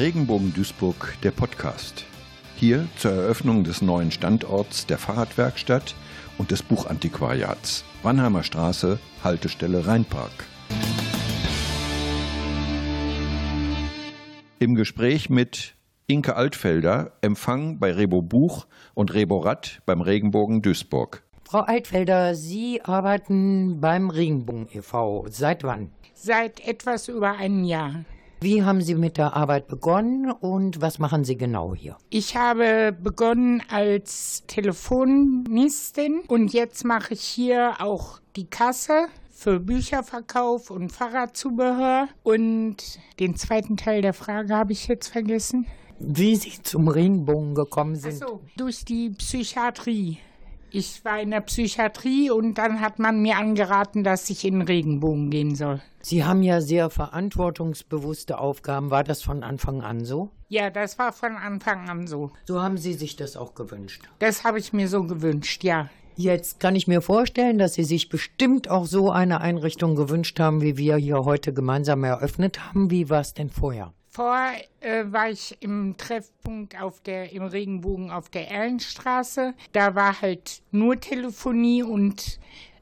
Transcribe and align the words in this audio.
Regenbogen 0.00 0.54
Duisburg, 0.54 1.14
der 1.22 1.30
Podcast. 1.30 2.06
Hier 2.56 2.88
zur 2.96 3.10
Eröffnung 3.10 3.64
des 3.64 3.82
neuen 3.82 4.10
Standorts 4.10 4.86
der 4.86 4.96
Fahrradwerkstatt 4.96 5.94
und 6.38 6.50
des 6.50 6.62
Buchantiquariats. 6.62 7.84
Wannheimer 8.02 8.42
Straße, 8.42 8.98
Haltestelle 9.22 9.86
Rheinpark. 9.86 10.46
Im 14.58 14.74
Gespräch 14.74 15.28
mit 15.28 15.74
Inke 16.06 16.34
Altfelder, 16.34 17.12
Empfang 17.20 17.78
bei 17.78 17.92
Rebo 17.92 18.22
Buch 18.22 18.68
und 18.94 19.12
Rebo 19.12 19.40
Ratt 19.40 19.82
beim 19.84 20.00
Regenbogen 20.00 20.62
Duisburg. 20.62 21.24
Frau 21.44 21.60
Altfelder, 21.60 22.34
Sie 22.34 22.80
arbeiten 22.80 23.82
beim 23.82 24.08
Regenbogen 24.08 24.66
e.V. 24.72 25.26
Seit 25.28 25.62
wann? 25.62 25.90
Seit 26.14 26.66
etwas 26.66 27.08
über 27.08 27.32
einem 27.32 27.64
Jahr. 27.64 28.06
Wie 28.42 28.62
haben 28.62 28.80
Sie 28.80 28.94
mit 28.94 29.18
der 29.18 29.36
Arbeit 29.36 29.68
begonnen 29.68 30.30
und 30.30 30.80
was 30.80 30.98
machen 30.98 31.24
Sie 31.24 31.36
genau 31.36 31.74
hier? 31.74 31.98
Ich 32.08 32.36
habe 32.38 32.96
begonnen 32.98 33.62
als 33.68 34.44
Telefonistin 34.46 36.22
und 36.26 36.54
jetzt 36.54 36.86
mache 36.86 37.12
ich 37.12 37.20
hier 37.20 37.74
auch 37.80 38.18
die 38.36 38.46
Kasse 38.46 39.08
für 39.30 39.60
Bücherverkauf 39.60 40.70
und 40.70 40.90
Fahrradzubehör. 40.90 42.08
Und 42.22 42.76
den 43.18 43.36
zweiten 43.36 43.76
Teil 43.76 44.00
der 44.00 44.14
Frage 44.14 44.56
habe 44.56 44.72
ich 44.72 44.88
jetzt 44.88 45.08
vergessen. 45.08 45.66
Wie 45.98 46.34
Sie 46.34 46.62
zum 46.62 46.88
Regenbogen 46.88 47.54
gekommen 47.54 47.96
sind? 47.96 48.22
Ach 48.22 48.28
so, 48.28 48.40
durch 48.56 48.86
die 48.86 49.10
Psychiatrie. 49.10 50.16
Ich 50.72 51.04
war 51.04 51.20
in 51.20 51.30
der 51.30 51.40
Psychiatrie 51.40 52.30
und 52.30 52.54
dann 52.54 52.80
hat 52.80 52.98
man 52.98 53.20
mir 53.20 53.36
angeraten, 53.36 54.04
dass 54.04 54.30
ich 54.30 54.44
in 54.44 54.60
den 54.60 54.62
Regenbogen 54.62 55.30
gehen 55.30 55.54
soll. 55.56 55.80
Sie 56.00 56.24
haben 56.24 56.42
ja 56.42 56.60
sehr 56.60 56.90
verantwortungsbewusste 56.90 58.38
Aufgaben. 58.38 58.90
War 58.90 59.04
das 59.04 59.22
von 59.22 59.42
Anfang 59.42 59.82
an 59.82 60.04
so? 60.04 60.30
Ja, 60.48 60.70
das 60.70 60.98
war 60.98 61.12
von 61.12 61.36
Anfang 61.36 61.88
an 61.88 62.06
so. 62.06 62.30
So 62.46 62.62
haben 62.62 62.78
Sie 62.78 62.94
sich 62.94 63.16
das 63.16 63.36
auch 63.36 63.54
gewünscht. 63.54 64.02
Das 64.18 64.44
habe 64.44 64.58
ich 64.58 64.72
mir 64.72 64.88
so 64.88 65.04
gewünscht, 65.04 65.64
ja. 65.64 65.90
Jetzt 66.16 66.60
kann 66.60 66.76
ich 66.76 66.86
mir 66.86 67.00
vorstellen, 67.00 67.58
dass 67.58 67.74
Sie 67.74 67.84
sich 67.84 68.08
bestimmt 68.08 68.68
auch 68.68 68.86
so 68.86 69.10
eine 69.10 69.40
Einrichtung 69.40 69.96
gewünscht 69.96 70.38
haben, 70.38 70.60
wie 70.60 70.76
wir 70.76 70.96
hier 70.96 71.24
heute 71.24 71.52
gemeinsam 71.52 72.04
eröffnet 72.04 72.66
haben. 72.66 72.90
Wie 72.90 73.08
war 73.10 73.20
es 73.20 73.34
denn 73.34 73.50
vorher? 73.50 73.92
Vorher 74.12 74.64
äh, 74.80 75.04
war 75.12 75.30
ich 75.30 75.56
im 75.60 75.96
Treffpunkt 75.96 76.80
auf 76.80 77.00
der, 77.00 77.32
im 77.32 77.44
Regenbogen 77.44 78.10
auf 78.10 78.28
der 78.28 78.50
Erlenstraße. 78.50 79.54
Da 79.72 79.94
war 79.94 80.20
halt 80.20 80.62
nur 80.72 80.98
Telefonie 80.98 81.84
und 81.84 82.40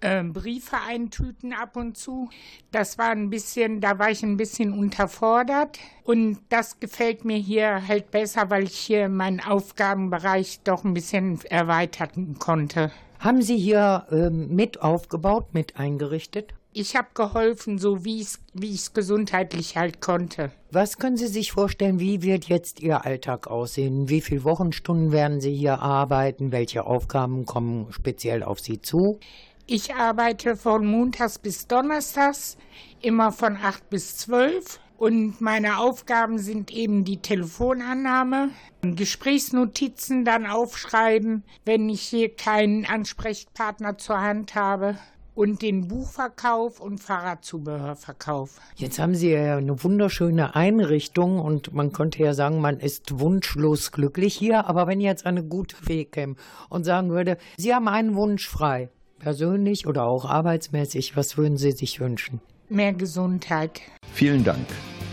äh, 0.00 0.22
Briefe 0.22 0.78
eintüten 0.88 1.52
ab 1.52 1.76
und 1.76 1.98
zu. 1.98 2.30
Das 2.72 2.96
war 2.96 3.10
ein 3.10 3.28
bisschen, 3.28 3.82
da 3.82 3.98
war 3.98 4.10
ich 4.10 4.22
ein 4.22 4.38
bisschen 4.38 4.72
unterfordert. 4.72 5.78
Und 6.04 6.38
das 6.48 6.80
gefällt 6.80 7.26
mir 7.26 7.36
hier 7.36 7.86
halt 7.86 8.10
besser, 8.10 8.48
weil 8.48 8.62
ich 8.62 8.78
hier 8.78 9.10
meinen 9.10 9.40
Aufgabenbereich 9.40 10.60
doch 10.64 10.84
ein 10.84 10.94
bisschen 10.94 11.38
erweitern 11.44 12.36
konnte. 12.38 12.90
Haben 13.18 13.42
Sie 13.42 13.58
hier 13.58 14.06
ähm, 14.10 14.54
mit 14.56 14.80
aufgebaut, 14.80 15.52
mit 15.52 15.78
eingerichtet? 15.78 16.54
Ich 16.72 16.94
habe 16.94 17.08
geholfen, 17.14 17.78
so 17.78 18.04
wie 18.04 18.20
ich 18.20 18.74
es 18.74 18.92
gesundheitlich 18.92 19.76
halt 19.76 20.00
konnte. 20.00 20.52
Was 20.70 20.98
können 20.98 21.16
Sie 21.16 21.26
sich 21.26 21.50
vorstellen, 21.50 21.98
wie 21.98 22.22
wird 22.22 22.44
jetzt 22.44 22.80
Ihr 22.80 23.04
Alltag 23.04 23.48
aussehen? 23.48 24.08
Wie 24.08 24.20
viele 24.20 24.44
Wochenstunden 24.44 25.10
werden 25.10 25.40
Sie 25.40 25.52
hier 25.52 25.80
arbeiten? 25.80 26.52
Welche 26.52 26.86
Aufgaben 26.86 27.44
kommen 27.44 27.90
speziell 27.90 28.44
auf 28.44 28.60
Sie 28.60 28.80
zu? 28.80 29.18
Ich 29.66 29.94
arbeite 29.94 30.54
von 30.54 30.86
Montags 30.86 31.40
bis 31.40 31.66
Donnerstags, 31.66 32.56
immer 33.02 33.32
von 33.32 33.56
8 33.56 33.90
bis 33.90 34.16
12. 34.18 34.78
Und 34.96 35.40
meine 35.40 35.78
Aufgaben 35.78 36.38
sind 36.38 36.70
eben 36.70 37.04
die 37.04 37.16
Telefonannahme, 37.16 38.50
Gesprächsnotizen 38.82 40.24
dann 40.24 40.46
aufschreiben, 40.46 41.42
wenn 41.64 41.88
ich 41.88 42.02
hier 42.02 42.32
keinen 42.32 42.84
Ansprechpartner 42.84 43.98
zur 43.98 44.20
Hand 44.20 44.54
habe 44.54 44.98
und 45.40 45.62
den 45.62 45.88
Buchverkauf 45.88 46.80
und 46.80 46.98
Fahrradzubehörverkauf. 46.98 48.60
Jetzt 48.76 48.98
haben 48.98 49.14
Sie 49.14 49.30
ja 49.30 49.56
eine 49.56 49.82
wunderschöne 49.82 50.54
Einrichtung 50.54 51.38
und 51.38 51.72
man 51.72 51.92
könnte 51.92 52.22
ja 52.22 52.34
sagen, 52.34 52.60
man 52.60 52.78
ist 52.78 53.18
wunschlos 53.20 53.90
glücklich 53.90 54.34
hier. 54.34 54.66
Aber 54.66 54.86
wenn 54.86 55.00
jetzt 55.00 55.24
eine 55.24 55.42
gute 55.42 55.74
Fee 55.76 56.04
käme 56.04 56.34
und 56.68 56.84
sagen 56.84 57.08
würde, 57.08 57.38
Sie 57.56 57.74
haben 57.74 57.88
einen 57.88 58.16
Wunsch 58.16 58.46
frei, 58.46 58.90
persönlich 59.18 59.86
oder 59.86 60.04
auch 60.04 60.26
arbeitsmäßig, 60.26 61.16
was 61.16 61.38
würden 61.38 61.56
Sie 61.56 61.72
sich 61.72 62.00
wünschen? 62.00 62.42
Mehr 62.68 62.92
Gesundheit. 62.92 63.80
Vielen 64.12 64.44
Dank. 64.44 64.66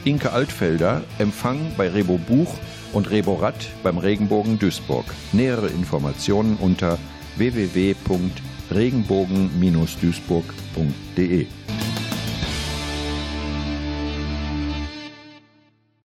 Inke 0.04 0.34
Altfelder, 0.34 1.06
Empfang 1.20 1.72
bei 1.78 1.88
Rebo 1.88 2.18
Buch 2.18 2.54
und 2.92 3.10
Rebo 3.10 3.36
Ratt 3.36 3.70
beim 3.82 3.98
Regenbogen 3.98 4.60
Duisburg. 4.60 5.06
Nähere 5.32 5.68
Informationen 5.68 6.58
unter 6.58 7.00
www.regenbogen-duisburg.de 8.68 11.48